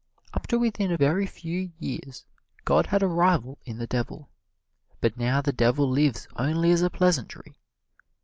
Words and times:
Up 0.33 0.47
to 0.47 0.57
within 0.57 0.91
a 0.91 0.97
very 0.97 1.27
few 1.27 1.71
years 1.77 2.25
God 2.65 2.87
had 2.87 3.03
a 3.03 3.07
rival 3.07 3.59
in 3.65 3.77
the 3.77 3.85
Devil, 3.85 4.31
but 4.99 5.15
now 5.15 5.41
the 5.43 5.53
Devil 5.53 5.87
lives 5.87 6.27
only 6.37 6.71
as 6.71 6.81
a 6.81 6.89
pleasantry. 6.89 7.53